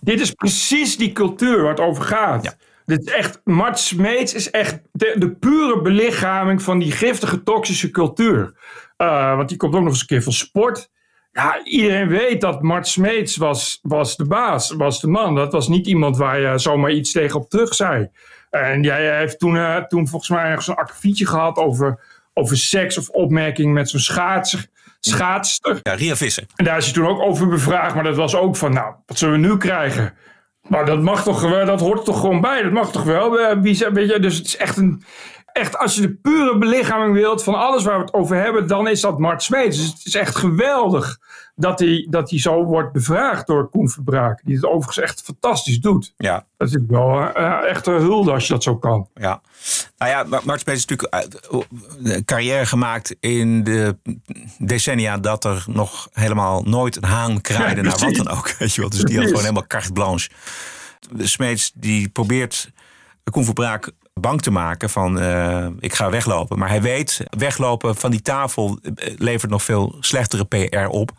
[0.00, 2.44] Dit is precies die cultuur waar het over gaat.
[2.44, 2.54] Ja.
[2.86, 7.90] Dit is echt, Mart Smeets is echt de, de pure belichaming van die giftige, toxische
[7.90, 8.54] cultuur.
[8.96, 10.90] Eh, want die komt ook nog eens een keer van sport.
[11.32, 15.34] Ja, iedereen weet dat Mart Smeets was, was de baas, was de man.
[15.34, 18.10] Dat was niet iemand waar je zomaar iets tegen op terug zei.
[18.50, 22.00] En jij heeft toen, eh, toen volgens mij ergens een akkefietje gehad over,
[22.34, 24.66] over seks of opmerking met zo'n schaatser,
[25.00, 25.80] schaatster.
[25.82, 26.44] Ja, Ria Visser.
[26.56, 27.94] En daar is hij toen ook over bevraagd.
[27.94, 30.14] Maar dat was ook van, nou, wat zullen we nu krijgen?
[30.68, 32.62] Maar dat mag toch, wel- dat hoort toch gewoon bij.
[32.62, 33.40] Dat mag toch wel.
[33.40, 35.02] Eh, Wie, ze- weet je, dus het is echt een...
[35.56, 38.88] Echt, als je de pure belichaming wilt van alles waar we het over hebben, dan
[38.88, 39.76] is dat Mart Smeets.
[39.76, 41.18] Dus het is echt geweldig
[41.54, 44.40] dat hij, dat hij zo wordt bevraagd door Koen Verbraak.
[44.44, 46.14] Die het overigens echt fantastisch doet.
[46.16, 49.08] Ja, Dat is wel eh, echt een hulde als je dat zo kan.
[49.14, 49.40] Ja.
[49.98, 51.30] Nou ja, Ma- Mart Smeets is natuurlijk
[52.04, 53.96] eh, carrière gemaakt in de
[54.58, 58.50] decennia dat er nog helemaal nooit een haan kraaide Ja, naar wat dan ook.
[58.58, 58.90] Weet je wel.
[58.90, 60.30] Dus die had gewoon helemaal carte blanche.
[61.18, 62.70] Smeets die probeert
[63.30, 66.58] Koen Verbraak bang te maken van eh, ik ga weglopen.
[66.58, 71.10] Maar hij weet, weglopen van die tafel eh, levert nog veel slechtere PR op.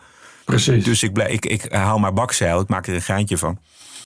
[0.45, 0.83] Precies.
[0.83, 3.59] Dus ik, ik, ik haal maar bakzeil, ik maak er een geintje van.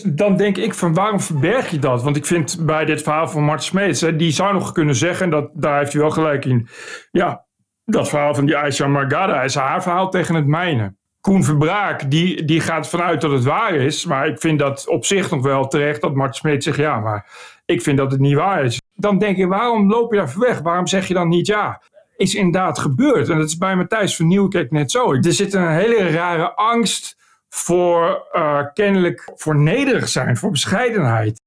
[0.06, 2.04] Dan denk ik van waarom verberg je dat?
[2.04, 5.26] Want ik vind bij dit verhaal van Mart Smeets, hè, die zou nog kunnen zeggen,
[5.26, 6.68] en dat, daar heeft hij wel gelijk in.
[7.12, 7.46] Ja,
[7.86, 10.96] dat verhaal van die Aisha Margada is haar verhaal tegen het mijne.
[11.22, 14.06] Koen Verbraak, die, die gaat vanuit dat het waar is.
[14.06, 17.26] Maar ik vind dat op zich nog wel terecht dat Mart Smeet zegt ja, maar
[17.72, 18.82] ik vind dat het niet waar is.
[18.94, 20.60] Dan denk je, waarom loop je daar weg?
[20.60, 21.82] Waarom zeg je dan niet ja?
[22.18, 23.30] Is inderdaad gebeurd.
[23.30, 25.14] En dat is bij Matthijs van Nieuwkerk net zo.
[25.14, 27.18] Er zit een hele rare angst
[27.50, 31.42] voor uh, kennelijk voor nederig zijn, voor bescheidenheid.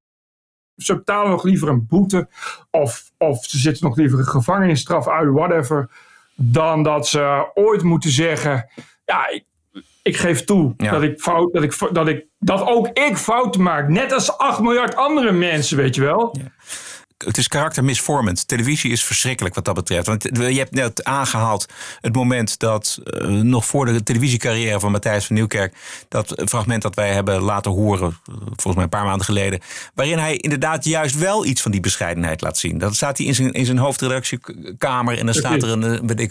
[0.77, 2.29] Ze betalen nog liever een boete
[2.71, 5.91] of, of ze zitten nog liever een gevangenisstraf uit, whatever,
[6.35, 8.71] dan dat ze ooit moeten zeggen,
[9.05, 9.45] ja, ik,
[10.05, 13.89] ik geef toe dat, ik fout, dat, ik, dat, ik, dat ook ik fouten maak.
[13.89, 16.37] Net als 8 miljard andere mensen, weet je wel.
[16.39, 16.53] Ja
[17.25, 18.49] het is karaktermisvormend.
[18.49, 20.07] Televisie is verschrikkelijk wat dat betreft.
[20.07, 21.67] Want je hebt net aangehaald
[22.01, 25.77] het moment dat uh, nog voor de televisiecarrière van Matthijs van Nieuwkerk,
[26.09, 29.61] dat fragment dat wij hebben laten horen, uh, volgens mij een paar maanden geleden,
[29.95, 32.79] waarin hij inderdaad juist wel iets van die bescheidenheid laat zien.
[32.79, 36.31] Dan staat hij in zijn, in zijn hoofdredactiekamer en dan staat er een, weet ik,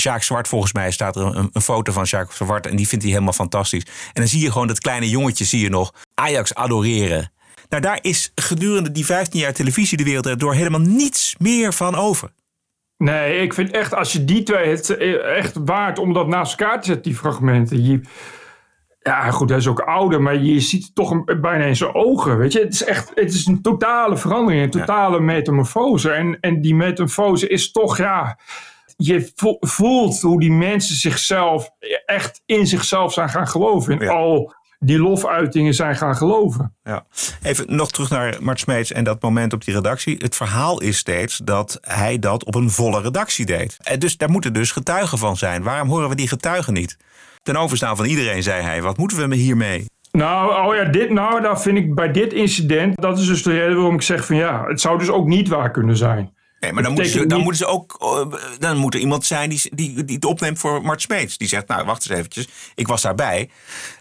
[0.00, 3.04] Jacques Zwart volgens mij, staat er een, een foto van Jacques Zwart en die vindt
[3.04, 3.84] hij helemaal fantastisch.
[3.84, 7.32] En dan zie je gewoon dat kleine jongetje, zie je nog Ajax adoreren.
[7.70, 11.94] Nou, daar is gedurende die 15 jaar televisie de wereld door helemaal niets meer van
[11.94, 12.30] over.
[12.96, 16.80] Nee, ik vind echt, als je die twee, het echt waard om dat naast elkaar
[16.80, 17.84] te zetten, die fragmenten.
[17.84, 18.00] Je,
[19.02, 21.94] ja, goed, hij is ook ouder, maar je ziet het toch een, bijna in zijn
[21.94, 22.38] ogen.
[22.38, 26.10] Weet je, het is echt, het is een totale verandering, een totale metamorfose.
[26.10, 28.38] En, en die metamorfose is toch, ja,
[28.96, 31.70] je voelt hoe die mensen zichzelf
[32.06, 34.00] echt in zichzelf zijn gaan geloven.
[34.00, 36.76] In al die lofuitingen zijn gaan geloven.
[36.82, 37.06] Ja.
[37.42, 40.16] Even nog terug naar Mart Smeets en dat moment op die redactie.
[40.18, 43.76] Het verhaal is steeds dat hij dat op een volle redactie deed.
[43.82, 45.62] En dus daar moeten dus getuigen van zijn.
[45.62, 46.96] Waarom horen we die getuigen niet?
[47.42, 49.86] Ten overstaan van iedereen zei hij, wat moeten we hiermee?
[50.12, 53.52] Nou, oh ja, dit, nou, daar vind ik bij dit incident, dat is dus de
[53.52, 56.34] reden waarom ik zeg van ja, het zou dus ook niet waar kunnen zijn.
[56.60, 57.96] Nee, maar dan moeten, ze, dan moeten ze ook.
[58.00, 61.38] Eh, dan moet er iemand zijn die, die, die het opneemt voor Mart Smeets.
[61.38, 62.48] Die zegt: Nou, wacht eens eventjes.
[62.74, 63.50] Ik was daarbij.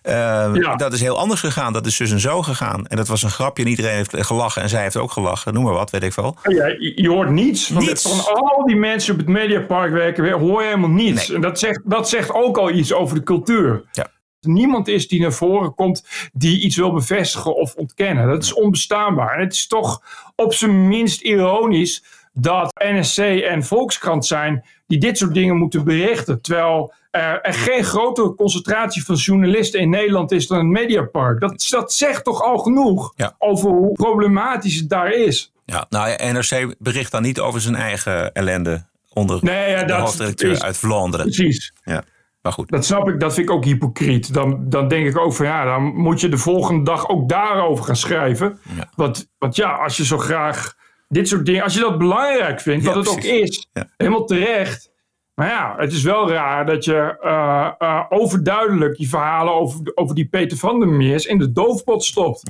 [0.04, 1.74] Uh, Dat is heel anders gegaan.
[1.74, 2.88] Dat is dus en zo gegaan.
[2.88, 3.64] En dat was een grapje.
[3.64, 4.62] En iedereen heeft gelachen.
[4.62, 5.54] En zij heeft ook gelachen.
[5.54, 6.38] Noem maar wat, weet ik wel.
[6.44, 7.68] Ja, je hoort niets.
[7.68, 8.02] Van, niets.
[8.02, 10.40] van al die mensen op het Mediapark werken.
[10.40, 11.30] hoor je helemaal niets.
[11.30, 13.84] En dat zegt, dat zegt ook al iets over de cultuur.
[13.92, 14.08] Ja.
[14.40, 18.28] Niemand is die naar voren komt die iets wil bevestigen of ontkennen.
[18.28, 19.34] Dat is onbestaanbaar.
[19.34, 20.02] En het is toch
[20.36, 26.42] op zijn minst ironisch dat NSC en Volkskrant zijn die dit soort dingen moeten berichten.
[26.42, 31.40] Terwijl er, er geen grotere concentratie van journalisten in Nederland is dan het Mediapark.
[31.40, 35.52] Dat, dat zegt toch al genoeg over hoe problematisch het daar is.
[35.66, 40.62] Ja, nou NRC bericht dan niet over zijn eigen ellende onder nee, ja, de hoofdredacteur
[40.62, 41.26] uit Vlaanderen.
[41.26, 41.74] Precies.
[41.84, 42.04] Ja.
[42.42, 42.70] Maar goed.
[42.70, 44.34] Dat snap ik, dat vind ik ook hypocriet.
[44.34, 47.86] Dan, dan denk ik ook van ja, dan moet je de volgende dag ook daarover
[47.86, 48.60] gaan schrijven.
[48.76, 48.90] Ja.
[48.96, 50.76] Want, want ja, als je zo graag
[51.10, 54.92] dit soort dingen, als je dat belangrijk vindt, wat het ook is, helemaal terecht.
[55.36, 60.16] Maar ja, het is wel raar dat je uh, uh, overduidelijk die verhalen over, over
[60.16, 62.44] die Peter van der Meers in de doofpot stopt.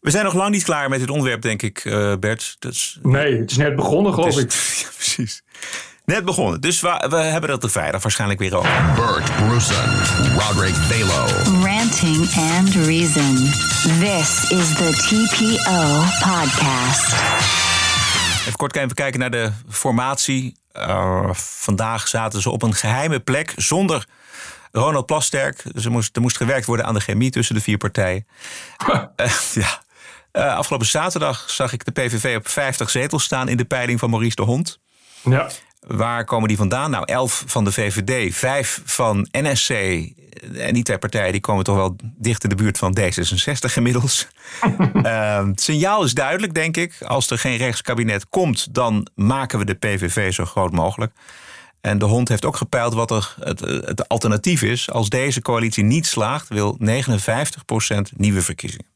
[0.00, 2.56] We zijn nog lang niet klaar met dit onderwerp, denk ik, uh, Bert.
[2.58, 4.52] Dus, nee, het is net begonnen, geloof ik.
[4.80, 5.42] Ja, precies.
[6.10, 8.92] Net begonnen, dus we, we hebben dat er vrijdag waarschijnlijk weer over.
[8.94, 9.98] Bert Brussen,
[10.38, 11.26] Roderick Balo.
[11.64, 13.36] Ranting and Reason.
[14.00, 17.12] This is the TPO podcast.
[18.40, 20.56] Even kort even kijken naar de formatie.
[20.76, 24.06] Uh, vandaag zaten ze op een geheime plek zonder
[24.72, 25.62] Ronald Plasterk.
[25.72, 28.26] Dus er moest, er moest gewerkt worden aan de chemie tussen de vier partijen.
[28.88, 29.02] uh,
[29.54, 29.82] ja.
[30.32, 34.10] Uh, afgelopen zaterdag zag ik de PVV op 50 zetels staan in de peiling van
[34.10, 34.78] Maurice de Hond.
[35.22, 35.48] Ja.
[35.86, 36.90] Waar komen die vandaan?
[36.90, 39.70] Nou, elf van de VVD, vijf van NSC.
[40.54, 44.28] En die twee partijen die komen toch wel dicht in de buurt van D66 inmiddels.
[44.94, 47.02] uh, het signaal is duidelijk, denk ik.
[47.02, 51.12] Als er geen rechtskabinet komt, dan maken we de PVV zo groot mogelijk.
[51.80, 54.90] En de hond heeft ook gepeild wat er het, het alternatief is.
[54.90, 56.84] Als deze coalitie niet slaagt, wil 59%
[58.16, 58.86] nieuwe verkiezingen.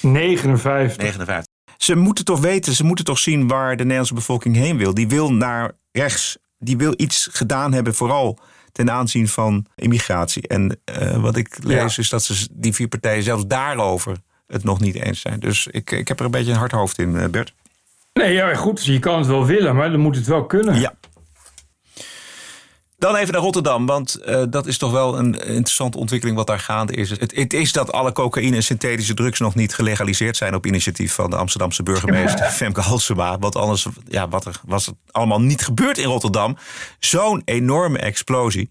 [0.00, 0.96] 59.
[0.96, 1.51] 59
[1.84, 4.94] ze moeten toch weten, ze moeten toch zien waar de Nederlandse bevolking heen wil.
[4.94, 6.38] Die wil naar rechts.
[6.58, 8.38] Die wil iets gedaan hebben, vooral
[8.72, 10.48] ten aanzien van immigratie.
[10.48, 14.16] En uh, wat ik lees is dat ze die vier partijen zelfs daarover
[14.46, 15.40] het nog niet eens zijn.
[15.40, 17.54] Dus ik, ik heb er een beetje een hard hoofd in, eh, Bert.
[18.12, 18.84] Nee, ja, goed.
[18.84, 20.80] Je kan het wel willen, maar dan moet het wel kunnen.
[20.80, 20.94] Ja,
[23.02, 26.58] dan even naar Rotterdam, want uh, dat is toch wel een interessante ontwikkeling wat daar
[26.58, 27.10] gaande is.
[27.10, 31.14] Het, het, is dat alle cocaïne en synthetische drugs nog niet gelegaliseerd zijn op initiatief
[31.14, 33.38] van de Amsterdamse burgemeester Femke Halsema.
[33.38, 36.56] Want anders ja, wat er, was het allemaal niet gebeurd in Rotterdam.
[36.98, 38.70] Zo'n enorme explosie.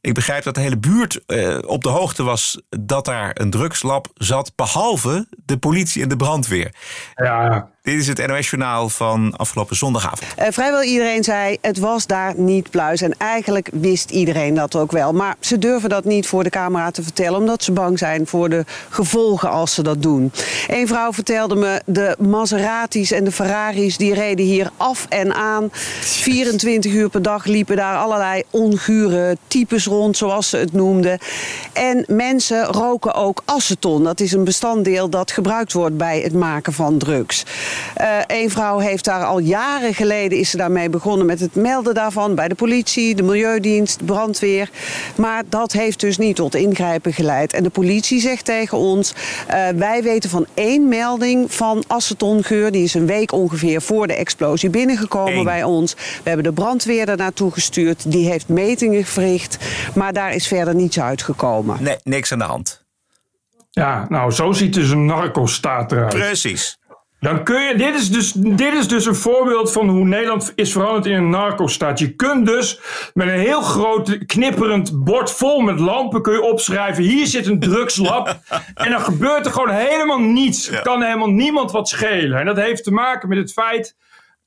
[0.00, 4.08] Ik begrijp dat de hele buurt uh, op de hoogte was dat daar een drugslab
[4.14, 6.74] zat, behalve de politie en de brandweer.
[7.14, 7.72] Ja.
[7.84, 10.34] Dit is het NOS-journaal van afgelopen zondagavond.
[10.38, 13.00] Uh, vrijwel iedereen zei het was daar niet pluis.
[13.00, 15.12] En eigenlijk wist iedereen dat ook wel.
[15.12, 17.38] Maar ze durven dat niet voor de camera te vertellen...
[17.38, 20.32] omdat ze bang zijn voor de gevolgen als ze dat doen.
[20.66, 23.96] Een vrouw vertelde me de Maseratis en de Ferraris...
[23.96, 25.68] die reden hier af en aan.
[25.72, 31.18] 24 uur per dag liepen daar allerlei ongure types rond, zoals ze het noemden.
[31.72, 34.04] En mensen roken ook aceton.
[34.04, 37.44] Dat is een bestanddeel dat gebruikt wordt bij het maken van drugs.
[37.94, 41.94] Een eh, vrouw heeft daar al jaren geleden is ze daarmee begonnen met het melden
[41.94, 44.70] daarvan bij de politie, de milieudienst, de brandweer.
[45.14, 47.52] Maar dat heeft dus niet tot ingrijpen geleid.
[47.52, 49.14] En de politie zegt tegen ons:
[49.48, 52.72] uh, wij weten van één melding van acetongeur.
[52.72, 55.44] Die is een week ongeveer voor de explosie binnengekomen Eén.
[55.44, 55.94] bij ons.
[55.94, 58.10] We hebben de brandweer er naartoe gestuurd.
[58.10, 59.58] Die heeft metingen verricht.
[59.94, 61.82] Maar daar is verder niets uitgekomen.
[61.82, 62.82] Nee, niks aan de hand.
[63.70, 66.14] Ja, nou, zo ziet dus een narco-staat eruit.
[66.14, 66.78] Precies.
[67.24, 70.72] Dan kun je, dit is, dus, dit is dus een voorbeeld van hoe Nederland is
[70.72, 71.98] veranderd in een narco-staat.
[71.98, 72.80] Je kunt dus
[73.14, 77.60] met een heel groot knipperend bord vol met lampen kun je opschrijven: hier zit een
[77.60, 78.38] drugslab.
[78.74, 80.68] en dan gebeurt er gewoon helemaal niets.
[80.68, 80.80] Ja.
[80.80, 82.38] Kan helemaal niemand wat schelen.
[82.38, 83.96] En dat heeft te maken met het feit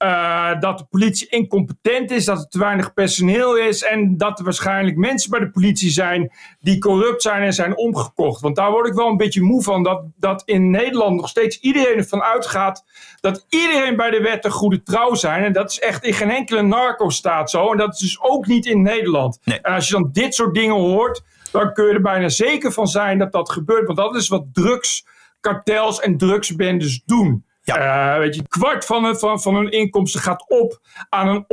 [0.03, 4.43] uh, dat de politie incompetent is, dat er te weinig personeel is en dat er
[4.45, 8.41] waarschijnlijk mensen bij de politie zijn die corrupt zijn en zijn omgekocht.
[8.41, 11.59] Want daar word ik wel een beetje moe van, dat, dat in Nederland nog steeds
[11.59, 12.85] iedereen ervan uitgaat
[13.21, 15.43] dat iedereen bij de wet een goede trouw zijn.
[15.43, 17.71] En dat is echt in geen enkele narco-staat zo.
[17.71, 19.39] En dat is dus ook niet in Nederland.
[19.43, 19.61] Nee.
[19.61, 22.87] En als je dan dit soort dingen hoort, dan kun je er bijna zeker van
[22.87, 23.85] zijn dat dat gebeurt.
[23.85, 27.45] Want dat is wat drugskartels en drugsbendes doen.
[27.75, 28.13] Ja.
[28.13, 31.45] Uh, weet je, kwart van, het, van, van hun inkomsten gaat op aan een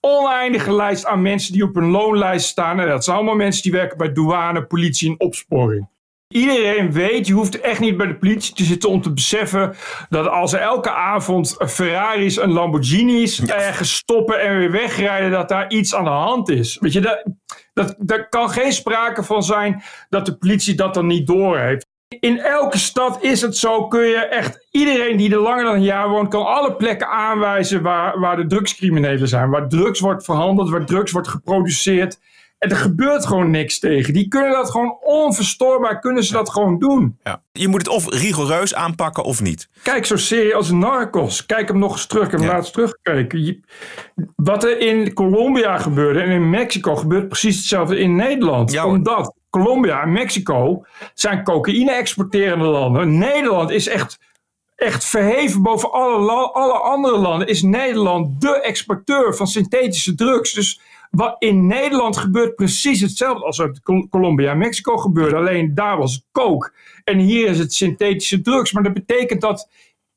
[0.00, 2.80] oneindige lijst aan mensen die op een loonlijst staan.
[2.80, 5.88] En dat zijn allemaal mensen die werken bij douane, politie en opsporing.
[6.28, 9.74] Iedereen weet, je hoeft echt niet bij de politie te zitten om te beseffen
[10.08, 13.54] dat als er elke avond Ferraris en Lamborghinis ja.
[13.54, 16.78] ergens stoppen en weer wegrijden, dat daar iets aan de hand is.
[16.80, 17.24] Weet je, dat,
[17.72, 21.86] dat, daar kan geen sprake van zijn dat de politie dat dan niet doorheeft.
[22.18, 25.82] In elke stad is het zo, kun je echt iedereen die er langer dan een
[25.82, 29.50] jaar woont, kan alle plekken aanwijzen waar, waar de drugscriminelen zijn.
[29.50, 32.18] Waar drugs wordt verhandeld, waar drugs wordt geproduceerd.
[32.58, 34.12] En er gebeurt gewoon niks tegen.
[34.12, 37.18] Die kunnen dat gewoon onverstoorbaar, kunnen ze dat gewoon doen.
[37.24, 37.42] Ja.
[37.52, 39.68] Je moet het of rigoureus aanpakken of niet.
[39.82, 41.46] Kijk, zo'n serie als Narcos.
[41.46, 42.24] Kijk hem nog eens terug.
[42.24, 42.54] Ik heb hem ja.
[42.54, 43.64] laatst teruggekeken.
[44.36, 48.72] Wat er in Colombia gebeurde en in Mexico gebeurt precies hetzelfde in Nederland.
[48.72, 50.84] Ja, Omdat Colombia en Mexico
[51.14, 53.18] zijn cocaïne-exporterende landen.
[53.18, 54.18] Nederland is echt,
[54.76, 57.48] echt verheven boven alle, alle andere landen.
[57.48, 60.52] Is Nederland de exporteur van synthetische drugs.
[60.52, 65.36] Dus wat in Nederland gebeurt precies hetzelfde als uit Colombia en Mexico gebeurde.
[65.36, 66.72] Alleen daar was het coke.
[67.04, 68.72] En hier is het synthetische drugs.
[68.72, 69.68] Maar dat betekent dat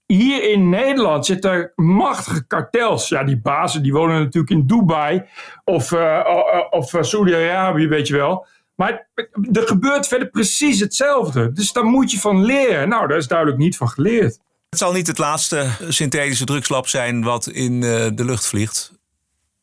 [0.06, 3.10] hier in Nederland zitten machtige kartels.
[3.10, 5.24] Ja, die bazen die wonen natuurlijk in Dubai
[5.64, 6.28] of, uh,
[6.70, 8.46] of Saudi-Arabië, weet je wel.
[8.76, 9.08] Maar
[9.52, 11.52] er gebeurt verder precies hetzelfde.
[11.52, 12.90] Dus daar moet je van leren.
[12.90, 14.40] Nou, daar is duidelijk niet van geleerd.
[14.70, 18.92] Het zal niet het laatste synthetische drugslab zijn wat in uh, de lucht vliegt.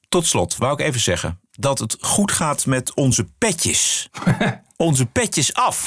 [0.09, 4.09] Tot slot wou ik even zeggen dat het goed gaat met onze petjes.
[4.77, 5.87] onze petjes af.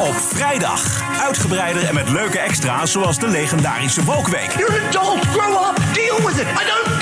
[0.00, 1.02] Op vrijdag.
[1.20, 4.50] Uitgebreider en met leuke extra's zoals de legendarische Wokweek.
[4.58, 6.46] You're an adult, grow up, deal with it.
[6.46, 7.01] I don't care.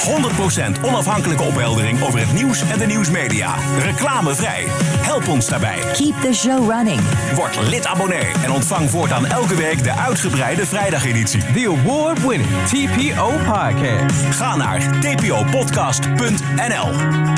[0.00, 3.54] 100% onafhankelijke opheldering over het nieuws en de nieuwsmedia.
[3.78, 4.64] Reclamevrij.
[5.00, 5.78] Help ons daarbij.
[5.92, 7.00] Keep the show running.
[7.34, 11.40] Word lid abonnee en ontvang voortaan elke week de uitgebreide vrijdageditie.
[11.40, 14.36] The award-winning TPO podcast.
[14.36, 16.92] Ga naar tpopodcast.nl.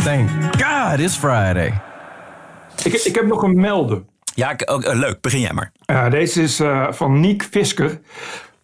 [0.04, 1.80] Thank God it's Friday.
[2.84, 4.06] Ik, ik heb nog een melden.
[4.34, 5.20] Ja, ik, uh, leuk.
[5.20, 5.72] Begin jij maar.
[5.86, 8.00] Uh, deze is uh, van Niek Visker.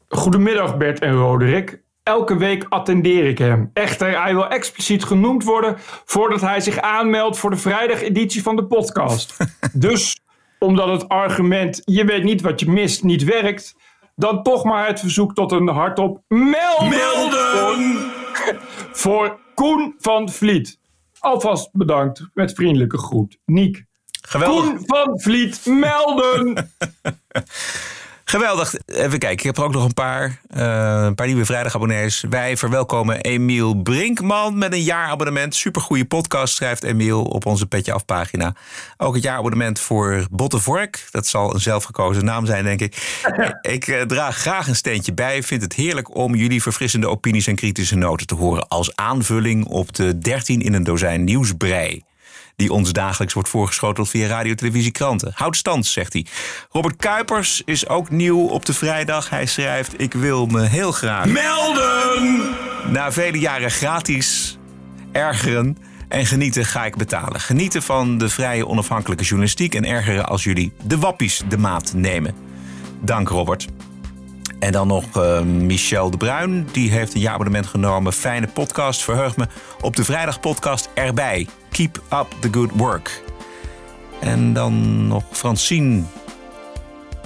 [0.09, 1.81] Goedemiddag Bert en Roderick.
[2.09, 3.71] Elke week attendeer ik hem.
[3.73, 8.66] Echter, hij wil expliciet genoemd worden voordat hij zich aanmeldt voor de vrijdageditie van de
[8.66, 9.37] podcast.
[9.73, 10.21] dus
[10.59, 13.77] omdat het argument je weet niet wat je mist niet werkt,
[14.16, 18.11] dan toch maar het verzoek tot een hardop melden, melden!
[19.03, 20.79] voor Koen van Vliet.
[21.18, 23.38] Alvast bedankt met vriendelijke groet.
[23.44, 23.85] Niek.
[24.29, 24.64] Geweldig.
[24.64, 26.55] Koen van Vliet melden.
[28.31, 28.75] Geweldig.
[28.87, 30.41] Even kijken, ik heb er ook nog een paar.
[30.57, 32.25] Uh, een paar nieuwe vrijdagabonnees.
[32.31, 35.55] Wij verwelkomen Emiel Brinkman met een jaarabonnement.
[35.55, 38.55] Supergoeie podcast, schrijft Emiel op onze Petje Af pagina.
[38.97, 41.09] Ook het jaarabonnement voor Bottenvork.
[41.11, 43.23] Dat zal een zelfgekozen naam zijn, denk ik.
[43.77, 45.43] ik uh, draag graag een steentje bij.
[45.43, 48.69] Vind het heerlijk om jullie verfrissende opinies en kritische noten te horen...
[48.69, 52.05] als aanvulling op de 13 in een dozijn nieuwsbrei
[52.59, 55.33] die ons dagelijks wordt voorgeschoteld via radio, televisie, kranten.
[55.35, 56.27] Houd stand, zegt hij.
[56.71, 59.31] Robert Kuipers is ook nieuw op de vrijdag.
[59.31, 62.51] Hij schrijft: Ik wil me heel graag melden.
[62.92, 64.59] Na vele jaren gratis
[65.12, 65.79] ergeren.
[66.09, 67.40] En genieten ga ik betalen.
[67.40, 72.35] Genieten van de vrije onafhankelijke journalistiek en ergeren als jullie de wappies de maat nemen.
[73.01, 73.66] Dank Robert.
[74.59, 76.68] En dan nog uh, Michel de Bruin.
[76.73, 78.12] Die heeft een jaarabonnement genomen.
[78.12, 79.03] Fijne podcast.
[79.03, 79.47] Verheug me
[79.81, 81.47] op de vrijdagpodcast erbij.
[81.71, 83.23] Keep up the good work.
[84.21, 86.03] En dan nog Francine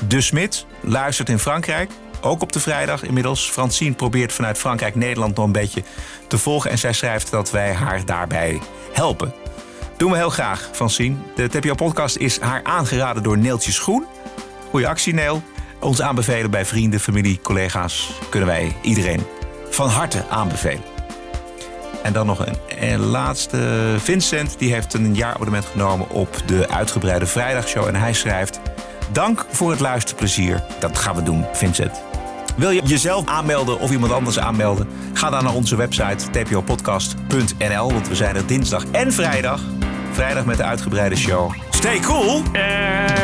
[0.09, 0.67] de Smit.
[0.81, 1.91] Luistert in Frankrijk.
[2.21, 3.51] Ook op de vrijdag inmiddels.
[3.51, 5.83] Francine probeert vanuit Frankrijk Nederland nog een beetje
[6.27, 6.71] te volgen.
[6.71, 8.61] En zij schrijft dat wij haar daarbij
[8.93, 9.35] helpen.
[9.97, 11.17] Doen we heel graag, Francine.
[11.35, 14.07] De TPO-podcast is haar aangeraden door Neeltje Schoen.
[14.71, 15.43] Goeie actie, Neel.
[15.83, 19.23] Ons aanbevelen bij vrienden, familie, collega's kunnen wij iedereen
[19.71, 20.83] van harte aanbevelen.
[22.03, 22.47] En dan nog
[22.79, 23.95] een, laatste.
[23.99, 27.87] Vincent die heeft een jaarabonnement genomen op de uitgebreide vrijdagshow.
[27.87, 28.61] En hij schrijft:
[29.13, 30.63] Dank voor het luisterplezier.
[30.81, 32.03] Dat gaan we doen, Vincent.
[32.57, 34.89] Wil je jezelf aanmelden of iemand anders aanmelden?
[35.13, 37.93] Ga dan naar onze website tpopodcast.nl.
[37.93, 39.61] Want we zijn er dinsdag en vrijdag.
[40.13, 41.55] Vrijdag met de uitgebreide show.
[41.71, 42.43] Stay cool!
[42.43, 43.22] Tot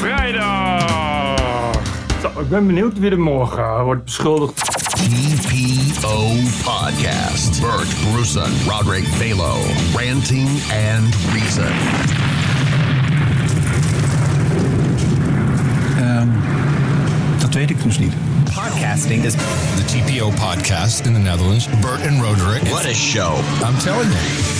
[0.00, 1.74] vrijdag!
[2.22, 4.56] Zo, ik ben benieuwd wie er morgen wordt beschuldigd.
[4.94, 6.26] TPO
[6.64, 7.60] Podcast.
[7.60, 9.56] Bert Bruson, Roderick Balo,
[9.94, 10.48] Ranting
[10.92, 11.72] and Reason.
[15.98, 16.32] Um,
[17.38, 18.12] dat weet ik dus niet.
[18.44, 21.68] Podcasting is the TPO podcast in the Netherlands.
[21.80, 22.62] Bert and Roderick.
[22.62, 23.34] What a show.
[23.66, 24.59] I'm telling you.